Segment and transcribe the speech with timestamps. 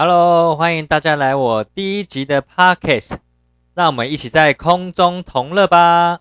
[0.00, 3.16] Hello，欢迎大家来我第一集的 Podcast，
[3.74, 6.20] 让我们一起在空中同乐吧。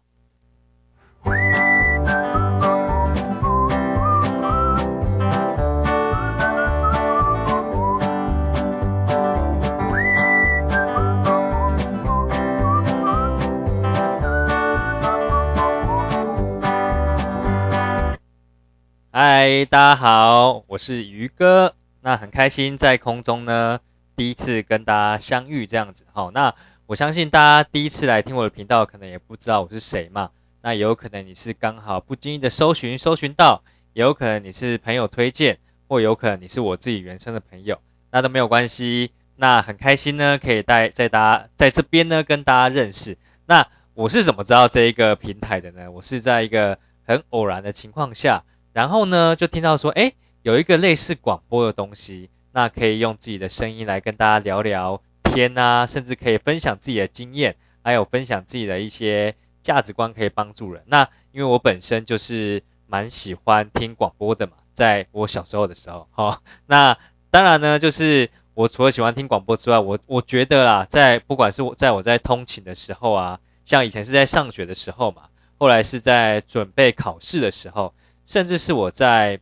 [19.11, 21.76] 嗨，大家好，我是鱼哥。
[22.07, 23.77] 那很开心在空中呢，
[24.15, 26.05] 第一次跟大家相遇这样子。
[26.13, 30.29] 好，那我相信大家第一次来听我的频道，可能也不知道我是谁嘛。
[30.61, 33.61] 那有可能你是刚好不经意的搜寻搜寻到，
[33.91, 35.57] 也有可能你是朋友推荐，
[35.89, 37.77] 或有可能你是我自己原生的朋友，
[38.11, 39.11] 那都没有关系。
[39.35, 43.17] 那很开心呢，可以带在大家在这边呢跟大家认识。
[43.47, 45.91] 那我是怎么知道这一个平台的呢？
[45.91, 48.41] 我是在一个很偶然的情况下。
[48.71, 50.13] 然后呢，就听到说，哎，
[50.47, 60.81] 有一个类似广播的东西，那可以用自己的声音来跟大家聊聊天啊，甚至可以分享自己的经验，还有分享自己的一些价值观，可以帮助人。
[60.85, 66.97] 那因为我本身就是蛮喜欢听广播的嘛，在我小时候的时候，哈，那
[67.29, 75.23] 当然呢，就是我除了喜欢听广播之外，我我觉得啦，在不管是我在我在通勤的时候啊，像以前是在上学的时候嘛，
[75.57, 77.93] 后来是在准备考试的时候。
[78.29, 79.39] 甚至是我在，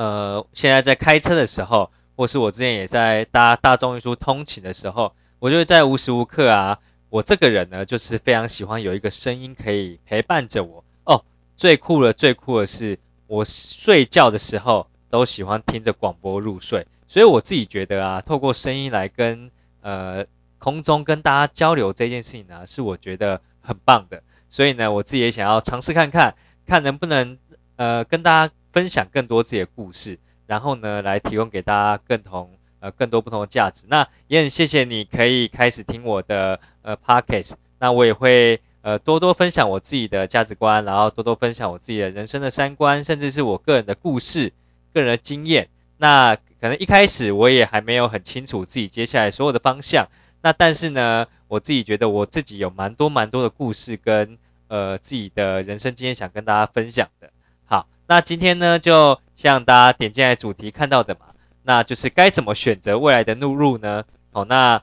[0.00, 6.78] 呃，现在在开车的时候，或是我之前也在搭大众运输通勤的时候，我就会在无时无刻啊，
[7.10, 10.82] 我这个人呢，就是非常喜欢有一个声音可以陪伴着我。
[11.04, 11.22] 哦，
[11.54, 16.86] 最酷的最酷的是，我睡觉的时候都喜欢听着广播入睡。
[17.06, 19.50] 所以我自己觉得啊，透过声音来跟
[19.82, 20.24] 呃
[20.56, 24.22] 空中跟大家交流这件事情呢，是我觉得很棒的。
[24.48, 26.34] 所以呢，我自己也想要尝试看看，
[26.64, 27.36] 看能不能。
[27.76, 33.84] 呃，跟大家分享更多自己的故事，然后呢，来提供给大家更同呃更多不同的价值。
[33.88, 44.52] 那也很谢谢你可以开始听我的呃 podcast，那我也会呃多多分享我自己的价值观，然后多多分享我自己的人生的三观，甚至是我个人的故事、
[44.92, 45.68] 个人的经验。
[45.98, 50.06] 那可能一开始我也还没有很清楚自己接下来所有的方向，
[50.42, 57.30] 那但是呢，我自己觉得我自己有蛮多蛮多的故事跟呃自己的人生经验想跟大家分享的。
[58.10, 61.26] 那今天呢，就像大家点进来主题看到的嘛，
[61.62, 64.02] 那就是该怎么选择未来的路路呢？
[64.32, 64.82] 哦，那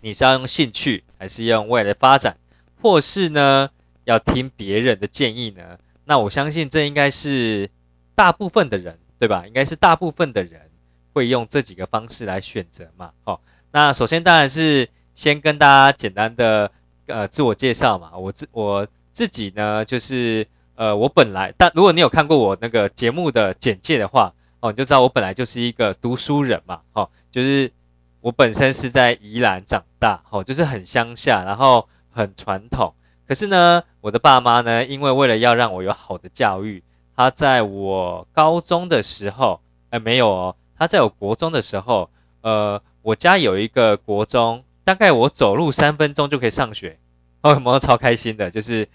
[0.00, 2.36] 你是要用兴趣，还是用未来的发展，
[2.80, 3.68] 或是呢
[4.04, 5.76] 要听别人的建议呢？
[6.04, 7.68] 那我相信这应该是
[8.14, 9.42] 大部分的人，对吧？
[9.44, 10.70] 应该是大部分的人
[11.12, 13.10] 会用这几个方式来选择嘛。
[13.24, 13.40] 好，
[13.72, 16.70] 那首先当然是先跟大家简单的
[17.06, 18.16] 呃自我介绍嘛。
[18.16, 20.46] 我自我自己呢就是。
[20.76, 27.72] 呃，我本来，但如果你有看过我那个节目的简介的话，哦，你就知道我本来就是一个读书人嘛，哦，就是
[28.20, 32.92] 我本身是在宜兰长大，哦，就是很乡下，然后很传统。
[33.26, 36.82] 可是呢，我的爸妈呢，因为为了要让我有好的教育，
[37.16, 39.58] 他在我高中的时候，
[39.88, 42.10] 哎，没有哦，他在我国中的时候，
[42.42, 46.98] 呃，我家有一个国中，大概我走路三分钟就可以上学，
[47.40, 48.50] 哦，有没有超开心的？
[48.50, 48.86] 就是，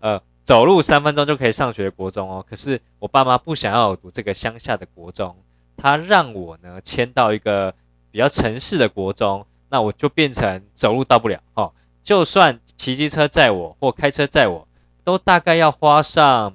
[0.00, 0.18] 呃。
[0.46, 5.36] 走路三分钟就可以上学的国中哦，可是我爸妈不想要我读这个乡下的国中，
[5.76, 7.74] 他让我呢迁到一个
[8.12, 14.68] 比较城市的国中，那我就变成走路到不了哦，就算骑机车载我或开车载我，
[15.02, 16.54] 都大概要花上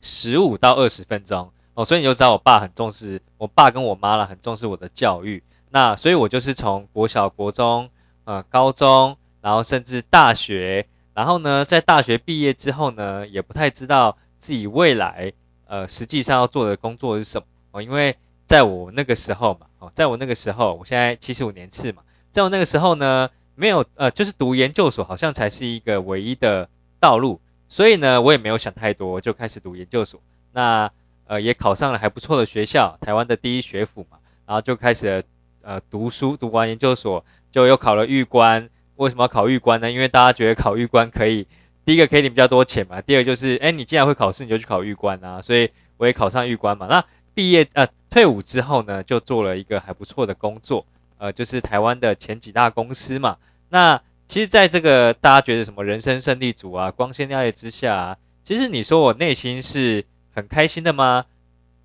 [0.00, 5.40] 十五到二十分钟哦，所以你就知道我爸很重视，我爸跟我妈了很重视我的教育，
[5.70, 7.88] 那所以我就是从国小、国中、
[8.24, 10.84] 呃高中，然后甚至大学。
[11.16, 15.32] 然后呢，在大学毕业之后呢，也不太知道自己未来
[15.66, 26.68] 呃实际上要做的工作是什么哦，因为在我那个时候嘛，哦，在我那个时候，我现在七十五年次嘛，在我那个时候呢，没有呃，就是读研究所好像才是一个唯一的
[27.00, 30.20] 道路，所以呢，我也没有想太多，就开始读研究所。
[30.52, 30.90] 那
[31.26, 35.24] 呃，也考上了还不错的学校，台湾的第一学府嘛，然后就开始
[35.62, 38.68] 呃读书，读完研究所就又考了预官。
[38.96, 39.90] 为什么要考预官呢？
[39.90, 41.46] 因为大家觉得考预官可以，
[41.84, 45.40] 第一个可以领比较多钱嘛，第二就是，哎，你既然会考试，你就去考预官啊。
[45.40, 46.86] 所以我也考上预官嘛。
[46.86, 47.04] 那
[47.34, 50.84] 毕业呃退伍之后呢，就做了一个还不错的工作，
[51.18, 53.36] 呃，就是台湾的前几大公司嘛。
[53.68, 60.04] 那其实，在这个大家觉得什么人生胜利组啊、光鲜亮丽之下，其实你说我内心是
[60.34, 61.24] 很开心的吗？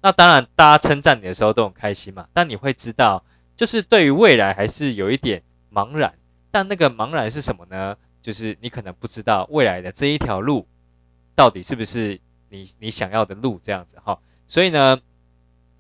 [0.01, 2.25] 那当然，大家称赞你的时候都很开心嘛。
[2.33, 3.23] 但你会知道，
[3.55, 6.11] 就是对于未来还是有一点茫然。
[6.51, 7.95] 但那个茫然是什么呢？
[8.21, 10.67] 就是你可能不知道未来的这一条路
[11.33, 12.19] 到底是不是
[12.49, 14.19] 你你想要的路这样子哈。
[14.45, 14.99] 所以呢，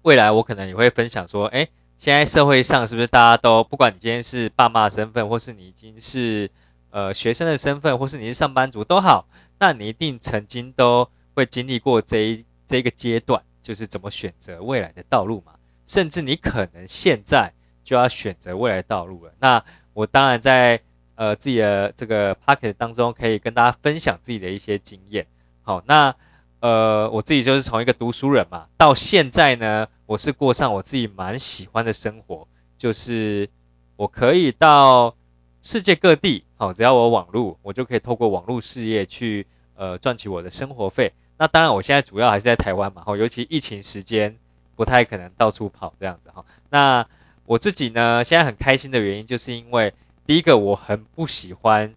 [0.01, 1.67] 未来我可能也会分享说，哎，
[1.99, 6.49] 现在社会上是不是大家都不管你今天是爸妈的身份，或是你已经是
[6.89, 9.27] 呃学生的身份，或是你是上班族都好，
[9.59, 15.53] 那你一定曾经都会经历过这一这个阶段，就是怎么选择未来的道路嘛。
[15.85, 17.51] 甚至你可能现在
[17.83, 19.33] 就要选择未来的道路了。
[19.39, 19.63] 那
[19.93, 20.79] 我当然在
[21.15, 25.25] 呃自己的这个 p o c k e t 当中，可以跟大家分享自己的一些经验。
[25.61, 26.13] 好，那
[26.59, 29.87] 呃我自己就是从一个读书人嘛，到现在呢。
[30.07, 32.45] 我是过上我自己蛮喜欢的生活，
[32.77, 33.49] 就是
[33.95, 35.15] 我可以到
[35.61, 41.09] 世界各地，好，只要我网络，我就可以透过网络事业去呃赚取我的生活费。
[41.37, 44.37] 那当然，我现在主要还是在台湾嘛，哈，尤其疫情时间
[44.75, 46.43] 不太可能到处跑这样子哈。
[46.69, 47.07] 那
[47.51, 49.93] 我自己呢，现在很开心的原因，就是因为
[50.25, 51.93] 第一个我很不喜欢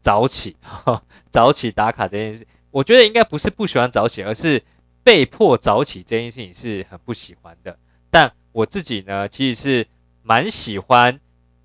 [0.00, 0.56] 早起，
[1.30, 4.62] 早起打卡这件事，我觉得应该不是不喜欢早起，而是。
[5.04, 7.76] 被迫早起这件事情是很不喜欢的，
[8.10, 9.86] 但我自己呢，其实是
[10.22, 11.20] 蛮喜欢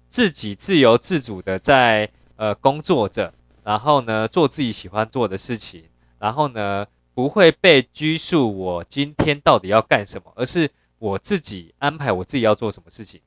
[0.10, 3.34] 自己自由自主的在呃工作着，
[3.64, 5.86] 然后呢做自己喜欢做的事情，
[6.20, 10.70] 然后呢不会被拘束我今天到底要干什么，而是
[11.00, 13.20] 我自己安排我自己要做什么事情，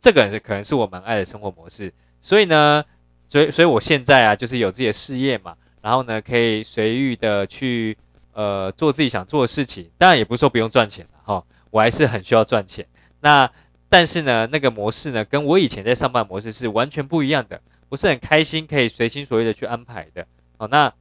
[0.00, 2.84] 这个是可能是我蛮爱的生活模式，所以呢，
[3.26, 7.96] 所以所以我现在啊就是有自己的事业嘛，然后呢可以随意的去。
[8.34, 12.86] 呃，做自己想做的事情，当然也不是说不用赚钱了哈，我还是很需要赚钱。
[13.18, 13.50] 那
[13.88, 17.60] 但是呢，那个模式呢，跟我以前在上班模式是完全不一样的。
[17.88, 20.24] 我是很开心，可以随心所欲的去安排的。
[20.56, 20.92] 好，那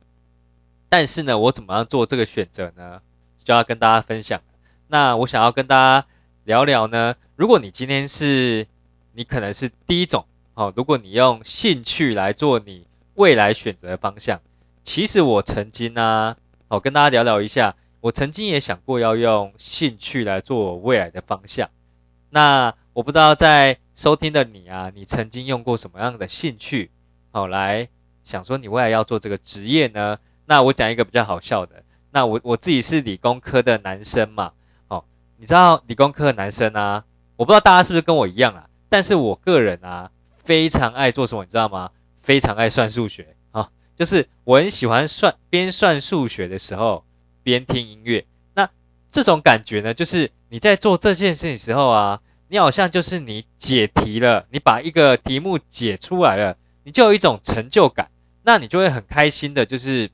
[0.90, 3.00] 但是呢，我怎么样做这个选择呢？
[3.38, 4.42] 就要跟大家分享。
[4.88, 6.08] 那我想要跟大家
[6.48, 8.66] 聊聊呢，如果你今天是
[9.12, 14.40] 你可能是第一种，好，如果你用兴趣来做你未来选择的方向，
[14.82, 16.38] 其实我曾经呢。
[16.70, 17.76] 好，跟大家聊聊一下。
[18.00, 21.70] 我曾经也想过要用兴趣来做我未来的方向。
[22.30, 26.90] 那我不知道在收听的你啊，你曾经用过什么样的兴趣，
[27.32, 27.90] 好来
[28.24, 30.18] 想说你未来要做这个职业呢？
[30.46, 31.84] 那我讲一个比较好笑的。
[32.12, 34.54] 那我我自己是理工科的男生嘛，
[35.38, 37.04] 你知道理工科的男生啊，
[37.36, 40.10] 我不知道大家是不是跟我一样啊，但是我个人啊，
[40.44, 41.92] 非常爱做什么，你知道吗？
[42.20, 43.70] 非常爱算数学啊。
[43.96, 47.06] 就是我很喜欢算边算数学的时候
[47.44, 48.70] 边听音乐，那
[49.10, 58.10] 这种感觉呢，就是你在做这件事情时候啊，你好像就是你解题了，你把一个题目解出来了，你就有一种成就感，
[58.44, 60.10] 那你就会很开心的，就是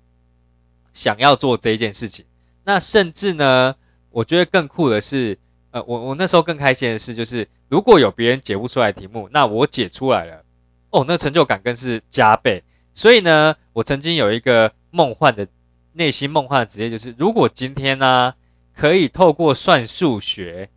[0.91, 2.25] 想要做这一件事情。
[2.65, 3.75] 那甚至呢，
[4.13, 5.35] 我觉得更酷的是，
[5.71, 10.43] 呃，我我那时候更开心的是，就是如果有别人解不出来题目，那我解出来了，
[10.91, 12.63] 哦，那成就感更是加倍。
[12.93, 15.47] 所以呢，我曾经有一个梦幻的
[15.93, 18.35] 内心梦幻的职业，就是如果今天呢，
[18.75, 20.69] 可以透过算数学，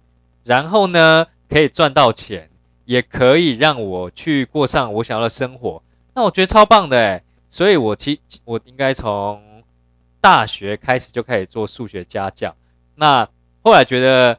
[0.44, 2.49] 然后呢，可以赚到钱，
[2.87, 5.83] 也可以让我去过上我想要的生活，
[6.15, 9.43] 那我觉得超棒的诶所以我其我应该从
[10.23, 12.55] 大学开始就开始做数学家教。
[12.97, 13.29] 那
[13.63, 14.39] 后来觉得，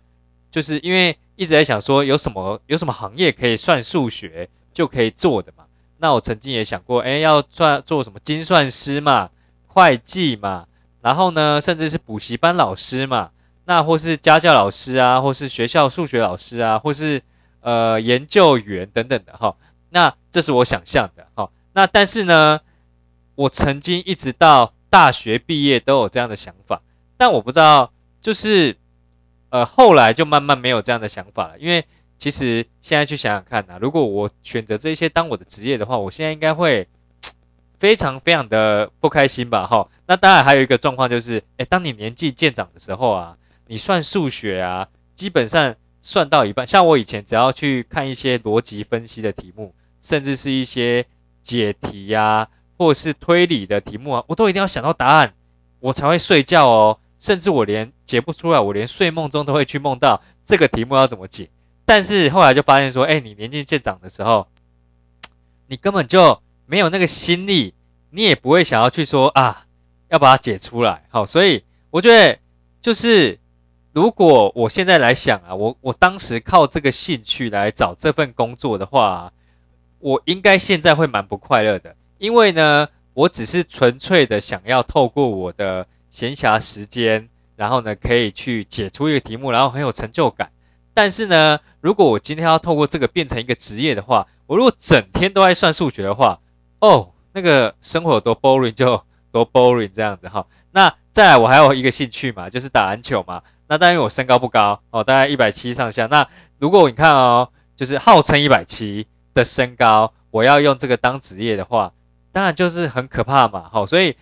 [0.51, 5.63] 就是因为一直在想说，有什么有什么行业可以算数学就可以做的嘛。
[6.00, 9.30] 那我曾经也想过，哎，要算做什么精算师嘛，
[9.65, 10.68] 会计嘛，
[11.01, 13.31] 然后呢，甚至是补习班老师嘛，
[13.65, 17.21] 那或是家教老师啊，或是学校数学老师啊，或是
[17.62, 19.56] 呃研究员等等的哈。
[19.89, 21.49] 那这是我想象的哈。
[21.73, 22.59] 那但是呢，
[23.35, 26.81] 我曾经一直到大学毕业都有这样的想法，
[27.18, 27.92] 但我不知道，
[28.27, 28.75] 就是
[29.51, 31.81] 呃后来就慢慢没有这样的想法了，因为。
[32.19, 36.87] 其实现在去想想看呐，如果我选择这些当我的职业的话，我现在应该会
[37.77, 39.67] 非常非常的不开心吧？
[39.67, 51.05] 哈，那当然还有一个状况就是，诶，当你年纪渐长的时候啊，你算数学啊，基本上算到一半，像我以前只要去看一些逻辑分析的题目，甚至是一些
[51.43, 55.35] 解题呀，或是推理的题目啊，我都一定要想到答案，
[55.81, 56.97] 我才会睡觉哦。
[57.19, 61.50] 甚至我连解不出来，我连睡梦中都会去梦到这个题目要怎么解。
[61.86, 64.47] 但是后来就发现说，哎，你年纪渐长的时候，
[65.68, 67.74] 你根本就没有那个心力，
[68.09, 69.66] 你也不会想要去说啊，
[70.09, 71.06] 要把它解出来。
[71.09, 72.38] 好，所以我觉得
[72.81, 73.40] 就是，
[73.94, 79.31] 如果我现在来想啊，我我当时靠这个兴趣来找这份工作的话，
[80.00, 90.52] 我应该现在会蛮不快乐的，因为呢，我只是纯粹的想要透过我的闲暇时间，然后呢，可以去解出一个题目，然后很有成就感。
[90.94, 96.40] 但是呢，如果我今天要透过这个变成一个职业的话，我如果整天都在算数学的话，
[96.80, 98.99] 哦，那个生活有多 boring 就
[99.31, 100.45] 多 boring 这样子哈。
[100.71, 103.42] 那再来，我还有一个兴趣嘛，就是打篮球嘛。
[103.68, 106.07] 那当然我身高不高哦，大概一百七上下。
[106.07, 106.26] 那
[106.57, 111.92] 如果你看哦，就是号称一百七的身高，我要用这个当职业的话，
[112.31, 113.69] 当然就是很可怕嘛。
[113.71, 114.16] 好，所以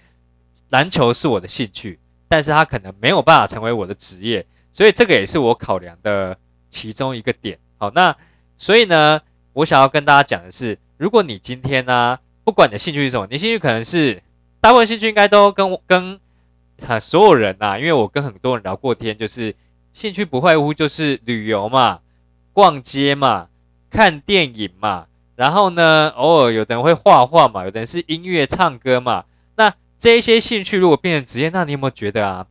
[0.70, 6.38] 篮球是我的兴趣，但是它可能没有办法成为我的职业，所以这个也是我考量的
[6.70, 7.58] 其中一个点。
[7.78, 8.16] 好，那
[8.58, 9.22] 所以呢，
[9.54, 14.22] 我想要跟大家讲的是，如果你今天呢，不管你的兴趣是什么，你兴趣可能是
[14.60, 16.20] 大部分兴趣应该都跟跟
[17.00, 19.56] 所有人呐，因为我跟很多人聊过天，就是
[19.94, 22.00] 兴趣不外乎就是旅游嘛。
[22.54, 23.50] 逛街嘛，
[23.90, 29.26] 看电影嘛，然后呢，偶尔有的人会画画嘛，有的人是音乐唱歌嘛。
[30.06, 32.46] 这一些兴趣如果变成职业，那你有没有觉得啊，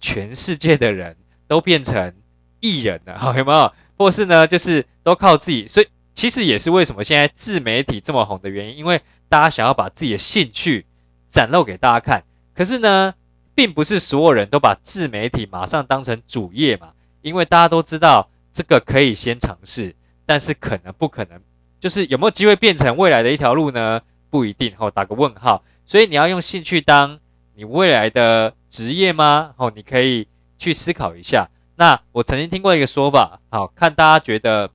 [0.00, 1.14] 全世界的人
[1.46, 2.14] 都变成
[2.60, 3.18] 艺人了？
[3.18, 3.70] 好， 有没有？
[3.98, 5.68] 或是呢，就是都靠自己。
[5.68, 8.98] 所以其实也是为什么现在自媒体这么红的原因，因为
[9.28, 10.86] 大家想要把自己的兴趣
[11.28, 12.24] 展露给大家看。
[12.54, 13.12] 可是呢，
[13.54, 18.26] 并不是所有人都把自媒体马上当成主业嘛，因为大家都知道。
[18.50, 21.38] 这个可以先尝试，但是可能不可能，
[21.78, 24.00] 就是有没有机会变成未来的一条路呢？
[24.30, 25.62] 不一定，哦，打个问号。
[25.86, 27.18] 所以你要用兴趣当
[27.54, 29.54] 你未来的职业吗？
[29.56, 30.28] 哦，你可以
[30.58, 31.48] 去思考一下。
[31.76, 34.70] 那我曾经听过一个说法，好看大家觉得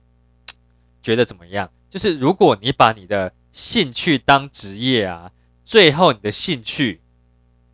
[1.00, 1.70] 觉得怎么样？
[1.88, 5.30] 就是如果你把你的兴趣当职业啊，
[5.64, 7.00] 最后你的兴趣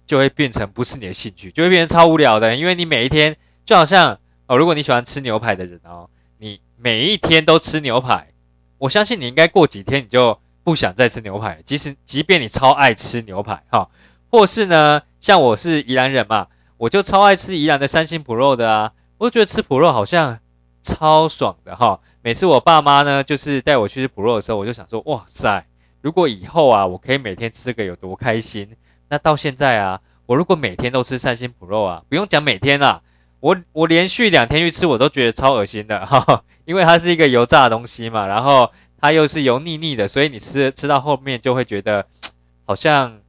[0.05, 4.19] 就会变成不是你的兴趣，就会变成超无聊的，因为你每一天就好像。
[4.49, 8.33] 哦，如果你喜欢吃牛排的人哦，你每一天都吃牛排，
[8.79, 11.59] 我相信你应该过几天你就不想再吃牛排。
[11.65, 13.89] 即使即便你超爱吃牛排哈，
[14.31, 16.47] 或是呢，像我是宜兰人嘛，
[16.77, 20.39] 我就超爱吃宜兰的三星普肉的啊，我觉得吃普肉好像
[20.83, 21.99] 超爽的哈。
[22.21, 25.65] 每次我爸妈呢，就是带我去吃普肉的时候，我就想说，哇塞，
[26.03, 28.69] 如果以后啊，我可以每天吃个有多开心。
[29.09, 33.01] 那到现在啊，我如果每天都吃三星普肉啊，不用讲每天啦。
[33.41, 42.07] 我我连续两天去吃，我都觉得超恶心的哈，因为它是一个油炸的东西嘛，然后它又是油腻腻的，所以你吃吃到后面就会觉得
[42.67, 43.21] 好像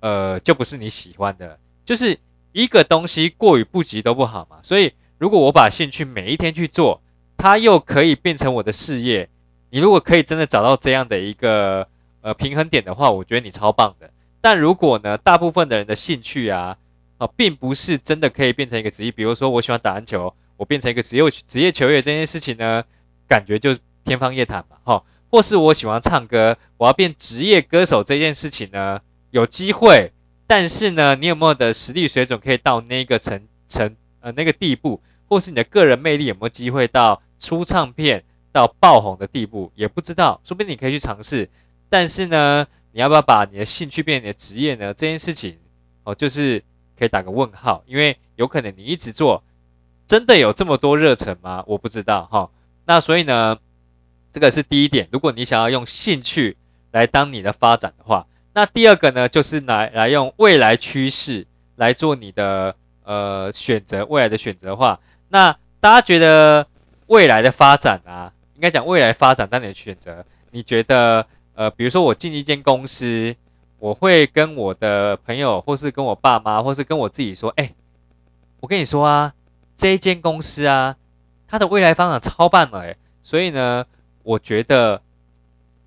[0.00, 2.18] 呃就不是你喜欢的，就是
[2.52, 4.58] 一个东西过于不及都不好嘛。
[4.62, 7.00] 所以如果我把兴趣每一天去做，
[7.36, 9.28] 它又可以变成我的事业，
[9.70, 11.86] 你如果可以真的找到这样的一个
[12.20, 14.10] 呃平衡点的话，我觉得你超棒的。
[14.40, 16.76] 但如果呢，大部分的人的兴趣啊。
[17.18, 19.10] 啊，并不是真的可以变成一个职业。
[19.10, 22.80] 比如说，我喜欢打篮球，我变成一个职业职业球员这件事情呢，
[23.26, 23.74] 感觉就
[24.08, 25.04] 天方夜谭嘛，哈。
[25.30, 28.98] 或是我喜欢唱歌，我要变职业歌手这件事情呢，
[29.30, 30.10] 有机会，
[30.46, 40.40] 但是呢，你有没有的实力水准可以到那个层层呃那个地步，或是你的个人魅力有没有机会到出唱片到爆红的地步，也不知道。
[40.42, 41.48] 说不定你可以去尝试，
[41.88, 44.94] 但是呢，你要不要把你的兴趣变成你的职业呢？
[44.94, 45.58] 这件事情
[46.04, 46.62] 哦，就是。
[46.98, 49.40] 可以打个问号，因为有可能你一直做，
[50.08, 51.62] 真的有这么多热忱吗？
[51.64, 52.50] 我不知道哈。
[52.86, 53.56] 那所以呢，
[54.32, 55.08] 这个是第一点。
[55.12, 56.56] 如果你想要用兴趣
[56.92, 66.66] 来当你的发展的话，那第二个呢，就是来来用未来趋势来做你的呃选择，未来的选择的话，那大家觉得
[67.06, 73.34] 未来的发展啊，应该讲未来发展当你的选择，你觉得呃，比如说我进一间公司。
[73.80, 77.72] 我会跟我的朋友，或是跟我爸妈，或是跟我自己说：“哎，
[78.58, 79.32] 我跟你说啊，
[79.76, 80.96] 这一间公司啊，
[81.46, 83.86] 它的未来发展超棒了，哎，所以呢，
[84.28, 85.00] 我觉得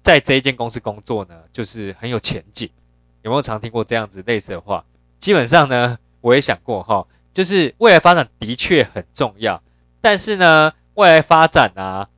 [0.01, 2.67] 在这一间公司工作呢，就是很有前景。
[3.21, 4.83] 有没有常听过这样子类似的话？
[5.19, 9.61] 基本上呢，我也想过哈，就是未来发展的确很重要，
[10.01, 12.09] 但是呢，未来发展啊，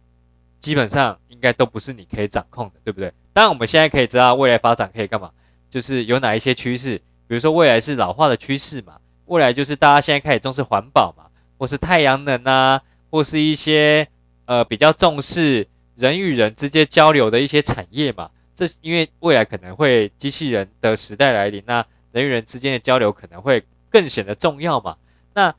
[0.61, 3.11] 基本上应该都不是你可以掌控的，对不对？
[3.33, 5.29] 当然，我们现在可以知道未来发展可以干嘛。”
[5.69, 6.95] 就是有哪一些趋势，
[7.27, 11.25] 比如说未来是老化的趋势嘛，未来就是大家现在开始重视环保嘛，
[11.57, 14.07] 或是太阳能啊，或是一些
[14.45, 18.29] 呃比较重视人与人之间交流的一些产业嘛。
[18.55, 24.95] 这因为未来可能会机器人的时代来临，那人与人之间的交流可能会更显得重要嘛。
[25.33, 25.53] 那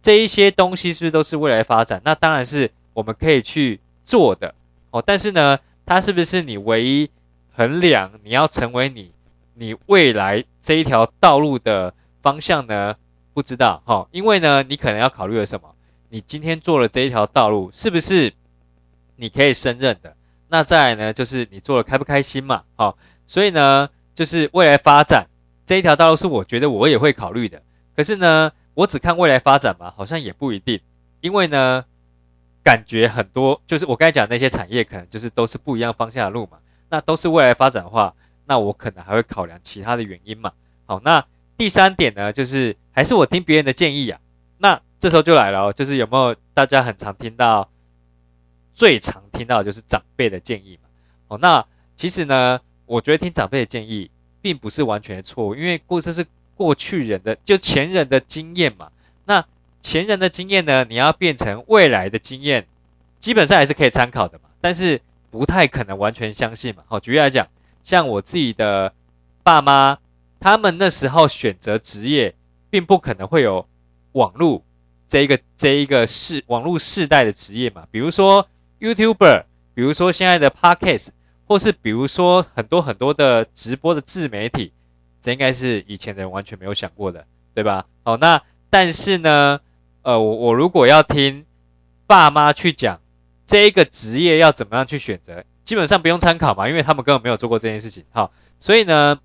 [0.00, 2.00] 这一些东西是不是都是未来发展？
[2.04, 4.54] 那当然是我们可以去做的
[4.90, 5.02] 哦。
[5.04, 7.10] 但是呢，它是不是你唯一
[7.52, 9.12] 衡量你要成为你？
[9.54, 12.94] 你未来这一条道路的方向呢？
[13.32, 15.74] 不知道哈，因为呢，你可能要考虑的什么？
[16.10, 18.32] 你今天做了这一条道路，是不是
[19.16, 20.14] 你可以胜任的？
[20.48, 22.62] 那再来呢，就是你做了开不开心嘛？
[22.76, 22.96] 好，
[23.26, 25.26] 所以呢，就是未来发展
[25.66, 27.60] 这一条道路是我觉得我也会考虑的。
[27.96, 30.80] 可是呢，我只看未来发展嘛，好像也不一定，
[31.20, 31.84] 因为呢，
[32.62, 36.58] 感觉很多就是我刚才讲那些产业，可能就是都是不一样方向的路嘛。
[36.88, 38.14] 那都是未来发展的话。
[38.48, 40.52] 那我可能还会考量其他的原因嘛？
[40.84, 41.24] 好，那
[41.56, 44.20] 第三点呢，就是还是我听别人的建议啊。
[44.58, 47.68] 那这时候就来了，就是有没有大家很常听到
[48.76, 50.88] 最常听到的就是长辈的建议嘛。
[51.28, 51.64] 哦，那
[51.96, 54.10] 其实呢，我觉得听长辈的建议
[54.42, 58.90] 并不是完全的错误，因为过这是过去人的就前人的经验嘛。
[59.24, 59.42] 那
[59.80, 62.66] 前人的经验呢，你要变成未来的经验，
[63.18, 66.82] 基本上还是可以参考的嘛，但是不太可能完全相信嘛。
[66.86, 67.48] 好，举例来讲，
[67.82, 68.92] 像我自己的
[69.42, 69.96] 爸妈，
[70.38, 72.34] 他们那时候选择职业，
[72.68, 73.66] 并不可能会有
[74.12, 74.62] 网络
[75.08, 78.46] 这一个这一个世网络世代的职业嘛，比如说
[78.80, 81.08] YouTuber，比如说现在的 Podcast，
[81.46, 84.72] 或是比如说很多很多的直播的自媒体，
[85.20, 87.86] 这应该是以前的人完全没有想过的，对吧？
[88.04, 88.40] 好，那
[88.70, 89.60] 但是呢，
[90.02, 91.44] 呃，我我如果要听
[92.06, 93.00] 爸妈去讲
[93.46, 98.04] 这一个职业要怎么样去选择，基本上不用参考嘛，因为他们根本没有做过这件事情。
[98.10, 99.18] 好，所以呢，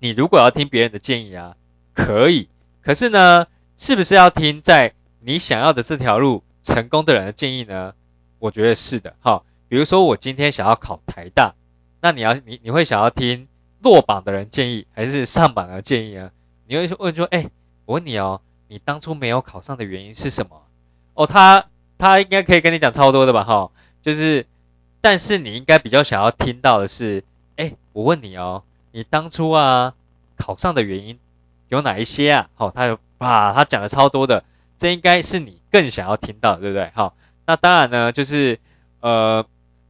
[0.00, 1.54] 你如果要听别人的建议啊，
[1.92, 2.48] 可以，
[2.82, 3.46] 可是呢。
[3.74, 7.92] 是不是要听在你想要的这条路成功的人的建议呢？
[8.42, 9.14] 我觉得是的。
[9.20, 11.54] 好，比如说我今天想要考台大，
[12.00, 13.46] 那你要你你会想要听
[13.82, 16.28] 落榜的人建议，还是上榜的建议啊？
[16.66, 17.48] 你会问说，哎，
[17.84, 20.60] 我问你哦，你当初没有考上的原因是什么？
[21.14, 21.64] 哦，他
[21.96, 23.44] 他应该可以跟你讲超多的吧？
[23.44, 23.70] 哈，
[24.02, 24.44] 就是，
[25.00, 27.22] 但是你应该比较想要听到的是，
[27.54, 29.94] 哎，我问你哦，你当初啊
[30.36, 31.16] 考上的原因
[31.68, 32.50] 有哪一些啊？
[32.54, 32.98] 好，他有。
[33.18, 34.42] 哇，他讲的超多的，
[34.76, 36.90] 这应该是你更想要听到，对不对？
[36.92, 37.14] 好，
[37.46, 38.58] 那当然呢，就是
[39.00, 39.44] 呃，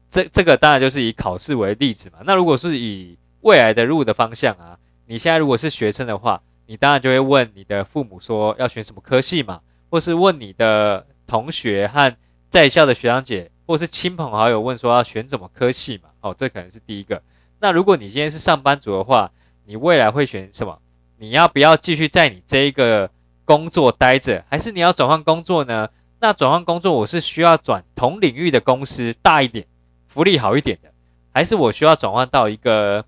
[0.08, 2.18] 这这个当然就是以考试为例子嘛。
[2.24, 12.14] 那如果是以未来的路的方向啊，你现在如果是学生的话，你当然就会问你的父母说要选什么科系嘛，或是问你的同学和
[12.48, 16.08] 在校的学长姐，或是亲朋好友问说要选什么科系嘛。
[16.20, 17.22] 哦，这可能是第一个。
[17.60, 19.30] 那如果你今天是上班族的话，
[19.66, 20.78] 你未来会选什么？
[21.18, 23.10] 你要不要继续在你这一个？
[23.44, 25.88] 工作待着，还是你要转换工作呢？
[26.22, 29.66] 那转换工作，我是需要转同领域的公司大一点，
[30.06, 30.88] 福利好一点的，
[31.34, 33.04] 还是我需要转换到一个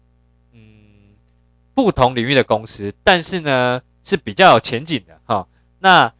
[0.52, 0.60] 嗯
[1.76, 5.46] 不同领域的公司，但是呢是比较有前景的哈？
[5.78, 6.12] 那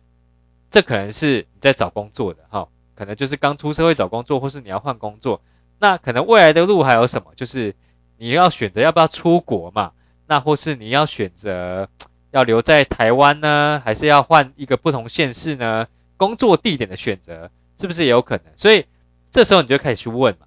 [0.71, 5.40] 这可能是你在找工作的哈，可能就是刚出社会找工作，或是你要换工作。
[5.81, 7.33] 那可能未来的路还有什么？
[7.35, 7.75] 就是
[8.19, 9.90] 你要选择要不要出国嘛？
[10.29, 11.88] 那或是你要选择。
[12.31, 15.87] 要留在台湾呢，还是要换一个不同县市呢？
[16.25, 18.45] 工作地点的选择是不是也有可能？
[18.57, 18.83] 所以
[19.31, 20.47] 这时候你就开始去问嘛，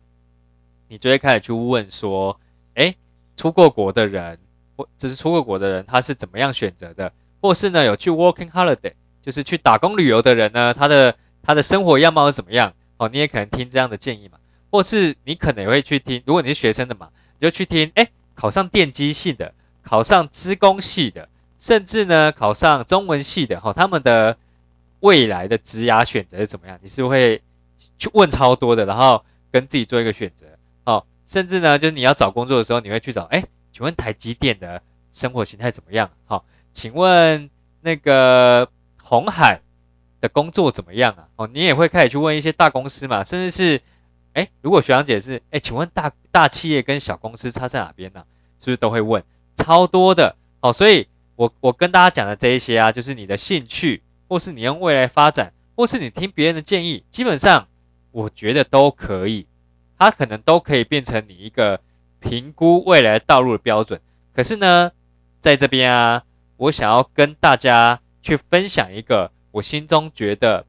[0.87, 2.35] 你就会开始去问说：，
[2.73, 2.95] 诶，
[3.35, 4.39] 出过国的人，
[4.75, 7.11] 或只是出过国的人，他是怎么样选择的？
[7.39, 12.73] 或是呢，有去 working holiday，就是去打工旅游的人呢，他的他的生活样貌是怎么样？
[12.97, 14.39] 哦，你也可能听这样的建议嘛，
[14.71, 21.29] 或是你可能也会去听，如果你是学生的嘛，你就去听，诶，考上电机系的，考上资工系的。
[21.59, 24.37] 甚至呢，考上中文系的哈，他们的
[25.01, 26.77] 未来的职涯选择是怎么样？
[26.81, 27.41] 你是会
[27.97, 30.45] 去问超多的，然后跟自己做一个选择。
[30.85, 34.81] 哦，甚至呢，就是你要找工作的时候，你会去找，哎，请问台积电的
[35.11, 36.09] 生活形态怎么样？
[36.25, 37.49] 好，请问
[37.81, 38.67] 那个
[39.01, 39.59] 红海
[40.19, 41.27] 的工作怎么样啊？
[41.35, 43.81] 哦，你也会开始去问一些大公司嘛，甚至是，
[44.33, 48.23] 哎，如果学长姐是，哎，请问大大企业跟小公司差在哪边呢？
[48.59, 49.23] 是不是都会问
[49.55, 50.35] 超多的？
[50.61, 51.07] 哦，所以。
[51.37, 57.67] 我我跟大家讲的这一些啊，就是你的兴趣，或是你用未来发展，或是你听别人的建议，基本上
[58.11, 59.45] 我觉得都可以，
[59.97, 61.79] 它可能都可以变成你一个
[62.19, 63.99] 评估未来道路的标准。
[64.33, 64.91] 可是呢，
[65.39, 66.23] 在这边啊，
[66.57, 70.65] 我想要跟大家去分享一个我心中觉得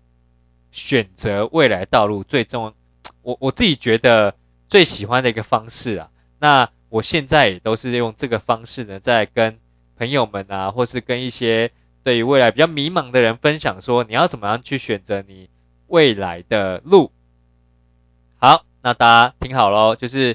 [0.71, 2.73] 选择未来道路最重，
[3.23, 4.35] 我我自己觉得
[4.69, 6.11] 最喜欢的一个方式啊。
[6.39, 9.59] 那我现在也都是用这个方式呢，在跟。
[9.99, 11.69] 朋友们啊，或是跟一些
[12.09, 15.51] 对于未来比较迷茫的人分享，说你要怎么样去选择你
[15.89, 17.13] 未来的路。
[18.39, 20.35] 好，那大家听好喽，就是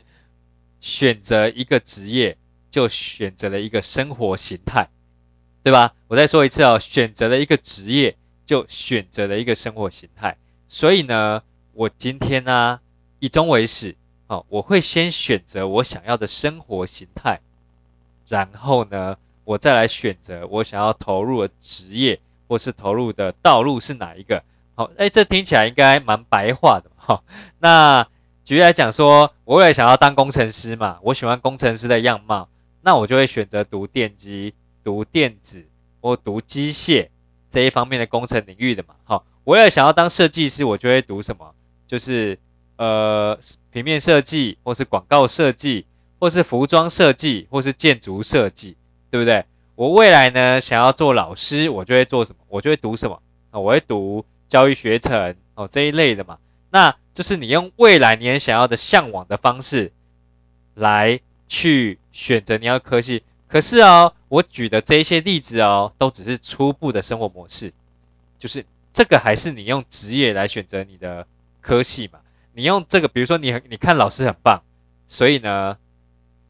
[0.80, 2.38] 选择一个职业，
[2.70, 4.88] 就选择了一个生活形态，
[5.64, 5.96] 对吧？
[6.10, 10.38] 我再说一次哦，选择了一个职业，就选择了一个生活形态。
[10.68, 12.80] 所以呢，我今天呢，
[13.18, 13.96] 以终为始，
[14.28, 17.42] 哦，我会先选择我想要的生活形态，
[18.28, 19.18] 然后呢。
[19.44, 24.44] 我再来选择我想要投入的职业，或是投入的道路是哪一个？
[24.76, 27.22] 好，哎，这听起来应该蛮白话的哈。
[27.60, 28.08] 那
[28.44, 32.50] 举例来讲，说我未来想要当工程师嘛，我喜欢工程师的样貌，
[32.82, 34.54] 那我就会选择读电机、
[34.84, 35.66] 读电子
[36.02, 37.08] 或读机械
[37.50, 38.96] 这一方面的工程领域的嘛。
[39.04, 41.54] 好，我也想要当设计师，我就会读什么？
[41.86, 42.38] 就是
[42.78, 43.38] 呃，
[43.70, 45.86] 平面设计，或是广告设计，
[46.20, 48.76] 或是服装设计，或是建筑设计。
[49.13, 49.45] 对不对？
[49.76, 52.39] 我未来呢，想要做老师，我就会做什么？
[52.49, 53.21] 我就会读什么
[53.52, 53.60] 啊？
[53.60, 56.39] 我会读教育学程哦这一类的嘛。
[56.71, 59.91] 那就是你用未来你很想要的向往的方式
[60.73, 63.21] 来去选择你要科系。
[63.47, 67.71] 可是哦，我举的这一些例子哦，都只是初步的生活模式，
[68.39, 71.28] 就是这个还是你用职业来选择你的
[71.62, 72.17] 科系嘛？
[72.54, 74.60] 你用这个，比如说你你看老师很棒，
[75.08, 75.78] 所以呢，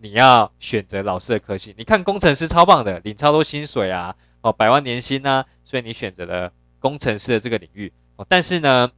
[0.04, 1.74] 你要选择老师的科系。
[1.78, 7.90] 你看工程师超棒的，领超多薪水啊，哦，百万年薪啊，所以你选择了工程师的这个领域。
[8.18, 8.92] 哦，但是呢，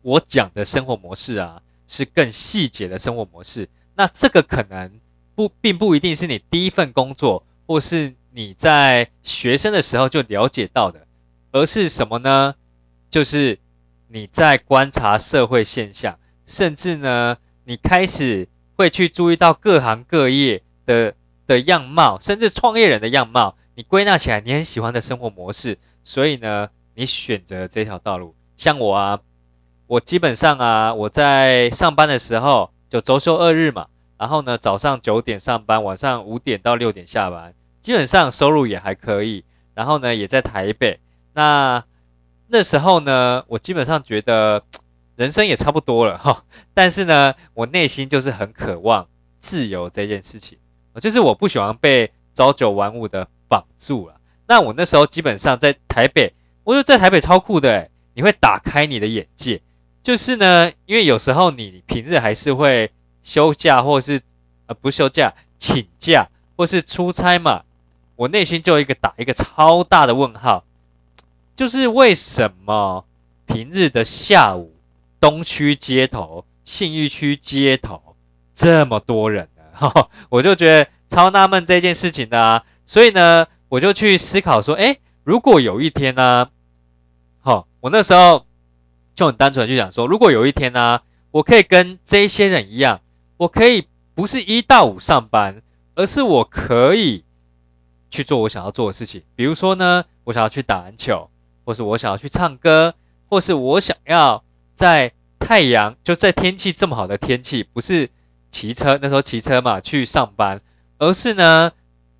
[0.00, 3.68] 我讲的生活模式啊，是更细节的生活模式。
[3.96, 5.00] 那这个可能。
[5.34, 11.06] 不，并不一定是你第一份工作，或是你在学生的时候就了解到的，
[11.52, 12.54] 而是什么呢？
[13.08, 13.58] 就是
[14.08, 21.14] 你在观察社会现象，甚至呢，你开始会去注意到各行各业的
[21.46, 28.34] 的样貌，甚至创业人的样貌，你归纳起来你很喜欢的生活模式，所以呢，你选择这条道路。
[28.56, 29.18] 像我啊，
[29.86, 33.86] 我基本上啊，我在上班的时候就周休二日嘛。
[34.18, 39.44] 然后呢，早上九点上班，晚上五点到六点下班，基本上收入也还可以。
[39.74, 41.00] 然后呢，也在台北。
[41.34, 41.82] 那
[42.46, 44.62] 那时候呢，我基本上觉得
[45.16, 46.44] 人生也差不多了哈。
[46.74, 49.06] 但是呢，我内心就是很渴望
[49.38, 50.58] 自由这件事情，
[51.00, 54.14] 就是我不喜欢被朝九晚五的绑住了。
[54.46, 56.32] 那我那时候基本上在台北，
[56.64, 59.60] 我就在台北超酷的诶你会打开你的眼界。
[60.02, 62.90] 就是呢，因为有时候你平日还是会。
[63.24, 64.20] 休假或是
[64.66, 67.62] 呃不休假请假或是出差嘛，
[68.16, 70.64] 我内心就一个打一个超大的问号，
[71.54, 73.04] 就是为什么
[73.46, 74.71] 平日的下午
[75.22, 78.16] 东区街头、信义区街头
[78.52, 80.08] 这么多人呢？
[80.28, 86.48] 我就觉得超纳闷这件事情的啊，所以呢，我就去思考说，哎，如果有一天呢，
[87.38, 88.44] 好，我那时候
[89.14, 93.00] 就很单纯就想说，如果有一天呢，我可以跟这些人一样。
[93.36, 95.62] 我可以不是一到五上班，
[95.94, 97.24] 而是我可以
[98.10, 99.22] 去做我想要做的事情。
[99.36, 101.30] 比如说呢，我想要去打篮球，
[101.64, 102.94] 或是我想要去唱歌，
[103.28, 104.44] 或是我想要
[104.82, 108.10] 在太阳就在天气这么好的天气，不是
[108.50, 110.60] 骑车那时候骑车嘛去上班，
[110.98, 111.70] 而是呢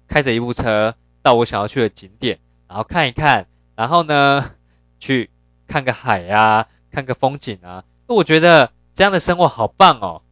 [0.07, 3.45] 开着一部车到我想要去的景点，然后看一看，
[3.75, 4.53] 然后呢
[5.01, 5.29] 去
[5.67, 7.83] 看个海啊，看个风景啊。
[8.07, 10.23] 那我觉得这样的生活好棒哦。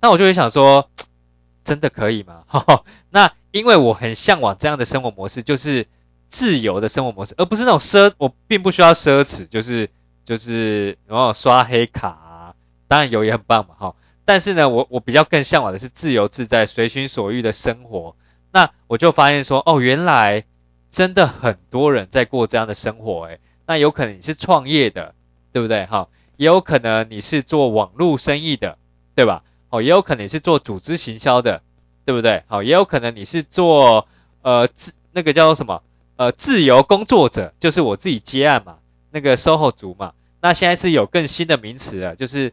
[0.00, 0.88] 那我就会想说，
[1.64, 2.44] 真的可以吗？
[3.10, 5.84] 那因为我很向往这样的生活模式，就是
[6.28, 8.12] 自由的生活模式，而不是那种奢。
[8.18, 9.90] 我并不需要奢侈，就是
[10.24, 12.54] 就是然后刷黑卡，
[12.88, 13.94] 当然有也很棒嘛，哈。
[14.24, 18.16] 但是呢，我我比较更向往的是自由自在、随心所欲的生活。
[18.52, 20.44] 那我就发现说，哦，原来
[20.88, 25.14] 真的很多人在过这样的生活，诶，那有可能你是创业的，
[25.52, 25.84] 对不对？
[25.86, 28.78] 哈，也有可能你是做网络生意的，
[29.14, 29.42] 对吧？
[29.70, 31.60] 哦，也有可能你是做组织行销的，
[32.04, 32.42] 对不对？
[32.46, 34.06] 好，也有可能你是做
[34.42, 35.82] 呃自那个叫做什么
[36.16, 38.78] 呃自由工作者，就是我自己接案嘛，
[39.14, 40.12] 那个 SOHO 族嘛。
[40.42, 42.52] 那现在是有更新的名词了，就是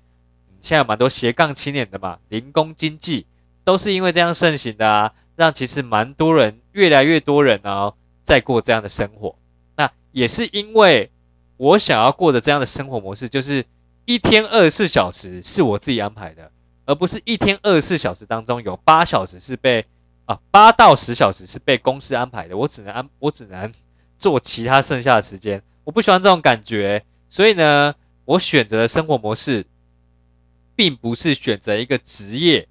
[0.62, 3.26] 现在蛮多斜杠青年的嘛，零工经济
[3.66, 7.94] 都是因为这样盛行的啊，让其实蛮多人越来越多人哦
[8.24, 9.36] 在过这样的生活。
[9.76, 11.12] 那也是因为
[11.58, 13.66] 我想要过的这样的生活模式，就是
[14.06, 16.50] 一天二十四小时是我自己安排的。
[16.86, 19.86] 而不是一天二十四小时当中有八小时是被
[20.26, 23.72] 啊八到十小时是被公司安排的，我只能安我只能
[24.18, 29.66] 做其他剩下的时间，我不喜欢这种感觉，所以呢，我选择的生活模式，
[30.76, 32.68] 并不是选择一个职业，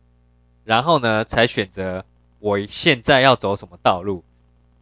[0.64, 2.04] 然后呢才选择
[2.38, 4.24] 我现在要走什么道路，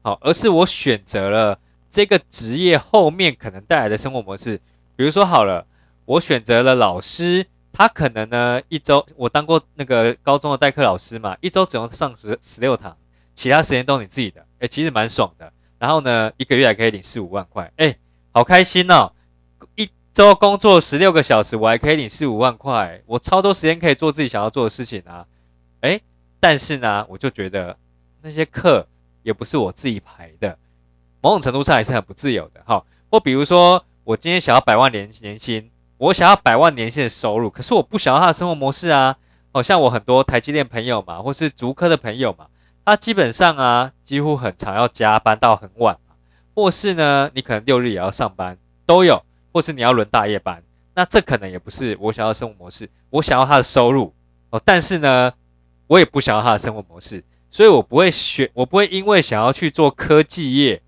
[0.02, 4.60] 好，而是我选择了这个职业后面可能带来的生活模式，
[4.96, 5.66] 比如说好了，
[6.04, 7.46] 我选择了老师。
[7.70, 12.96] 他可能呢，一周我当过那个高中的代课老师嘛，一周只用上十十六堂，
[13.36, 15.52] 其他时间都你自己的，哎，其实蛮爽的。
[15.78, 17.96] 然后呢，一个月还可以领四五万块，哎，
[18.38, 19.10] 好开心哦！
[19.74, 25.26] 一周工作十六个小时，我还可以领四五万块，我超多时间可以做自己想要做的事情啊，
[25.80, 26.00] 哎，
[26.38, 27.76] 但是呢，我就觉得
[28.22, 28.86] 那些课
[29.24, 30.56] 也不是我自己排的，
[31.20, 32.62] 某种程度上还是很不自由的。
[32.64, 35.68] 哈，或比如说，我今天想要百万年年薪。
[35.96, 39.16] 我想要百万年薪的收入，可是我不想要他的生活模式啊。
[39.52, 42.46] 好像我很多台积电朋友嘛，或是竹科的朋友嘛，
[42.84, 45.98] 他基本上啊，几乎很常要加班到很晚，
[46.58, 50.60] 或是呢，你可能六日也要上班，都有，或是你要轮大夜班，
[50.92, 52.90] 那这可能也不是我想要的生活模式。
[53.10, 54.12] 我想要他的收入
[54.50, 55.32] 哦，但是呢，
[55.86, 60.82] 我也不想要他的生活模式，所以我不会选，我不会因为想要去做科技业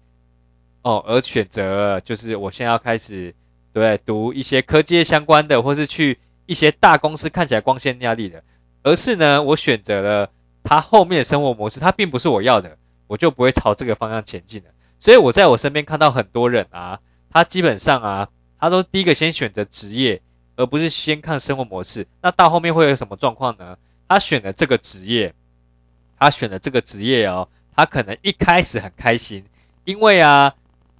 [0.82, 3.32] 哦而选择，就是我现在要开始。
[3.72, 8.42] 对，读一些科技业相关的，或是去一些大公司看起来光鲜亮丽的，
[8.82, 10.28] 而是呢，我选择了
[10.64, 14.70] 他后面的生活模式，他并不是我要的，我就不会朝这个方向前进了。
[15.00, 18.28] 所以我在我身边看到很多人啊，他基本上啊，
[18.60, 20.20] 他都第一个先选择职业，
[20.56, 22.06] 而不是先看生活模式。
[22.20, 23.76] 那到后面会有什么状况呢？
[24.06, 25.32] 他选了这个职业，
[26.18, 29.42] 他选了这个职业哦，他可能一开始很开心，
[29.84, 30.54] 因为啊，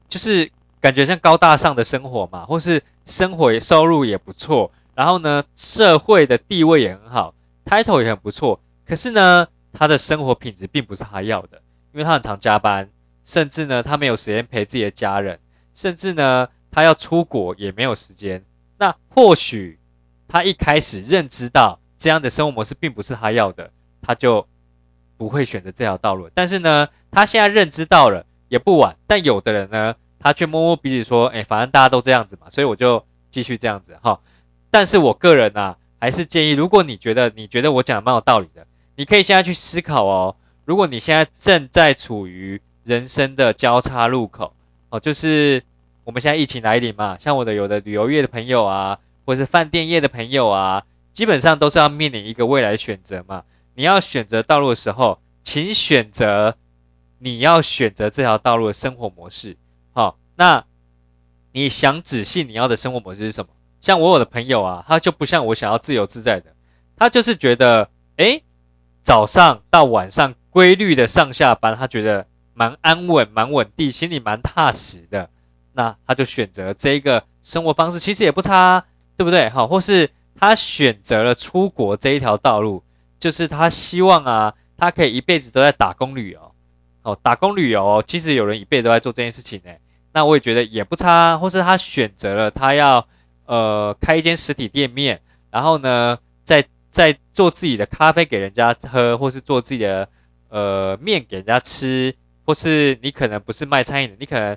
[0.08, 7.34] 就是感觉像高大上的生活嘛，或是生活收入也不错，然后呢，社会的地位也很好
[7.66, 8.58] ，title 也很不错。
[8.86, 11.60] 可是呢，他的生活品质并不是他要的，
[11.92, 12.88] 因为他很常加班，
[13.24, 15.38] 甚至呢，他没有时间陪自己的家人，
[15.74, 18.44] 甚至呢，他要出国也没有时间。
[18.78, 19.78] 那或许
[20.28, 24.46] 他一开始认知到这样的生活模式并不是他要的，他就。
[25.20, 28.96] 不会选择这条道路，但是呢，他现在认知到了也不晚。
[29.06, 34.18] 但有的人呢，他却摸摸鼻子说：“哎，反正大家都这样子嘛，所以我就继续这样子哈。”
[34.72, 40.34] 但是我个人啊，还是建议，如果你觉得你觉得我讲的蛮有道理的，你可以现在去思考哦。
[40.64, 44.54] 如果你现在正在处于人生的交叉路口
[44.88, 45.62] 哦，就是
[46.04, 53.44] 我们现在疫情来临嘛，像我的有的旅游业的朋友啊，或是饭店业的朋友啊，基本上都是要面临一个未来选择嘛。
[53.74, 56.56] 你要选择道路的时候，请选择
[57.18, 59.56] 你要选择这条道路的生活模式。
[59.92, 60.64] 好，那
[61.52, 63.50] 你想仔细你要的生活模式是什么？
[63.80, 66.54] 像我有的朋友啊，他就不像我想要自由自在的，
[66.96, 68.42] 他就是觉得，诶，
[69.02, 72.26] 早上到晚上规律的上下班，他觉得
[72.60, 75.30] 蛮安稳、蛮稳定，心里蛮踏实的。
[75.72, 78.84] 那他就选择这一个生活方式，其实也不差，
[79.16, 79.48] 对不对？
[79.48, 82.82] 好，或是他选择了出国这一条道路。
[83.18, 86.52] 就是他希望啊，他可以一辈子都在打工旅游，
[87.00, 89.70] 哦，打工旅游，其实有人一辈子都在做这件事情呢。
[90.12, 93.06] 那我也觉得也不差，或是他选择了他要
[93.46, 95.18] 呃开一间实体店面，
[95.50, 100.06] 然后呢，在在做自己的咖啡给人家喝，或是做自己的
[100.50, 102.14] 呃面给人家吃，
[102.50, 104.56] 或是你可能不是卖餐饮的，你可能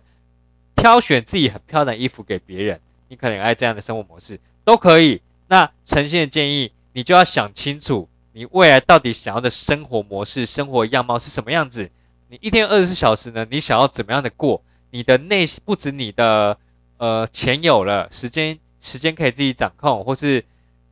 [0.76, 5.22] 挑选自己很漂亮的衣服给别人，你可能爱这样的生活模式都可以。
[5.48, 8.10] 那诚心的建议，你就要想清楚。
[8.32, 11.88] 你未来到底想要的生活模式、生活样貌是什么样子？
[12.30, 13.46] 你一天二十四小时呢？
[13.52, 14.60] 你想要怎么样的过？
[14.90, 16.58] 你的内不止你的
[16.98, 20.44] 呃钱有了，时间时间可以自己掌控，或是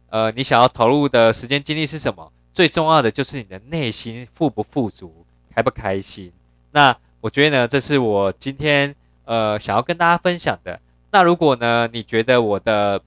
[0.09, 2.31] 呃你想要投入的时间精力是什么？
[2.53, 6.31] 最重要的就是你的内心富不富足，开不开心？
[6.71, 10.79] 那我觉得呢，这是我今天呃想要跟大家分享的。
[11.11, 13.01] 那如果呢，你觉得我的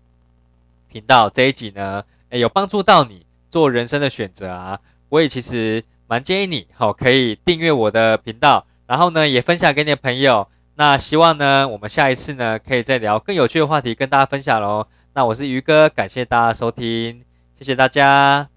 [0.89, 3.25] 频道这一集呢，诶有帮助到你？
[3.51, 10.49] 做人生的选择啊，我也其实蛮建议你，好，可以订阅我的频道，然后呢，也分享给你的朋友。
[10.75, 14.89] 那希望呢，我们下一次呢，可以再聊更有趣的话题跟大家分享喽。
[15.13, 17.23] 那我是鱼哥，感谢大家收听，
[17.57, 18.49] 谢谢大家。